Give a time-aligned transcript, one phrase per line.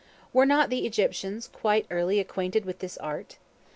[0.33, 3.37] Were not the Egyptians quite early acquainted with this art?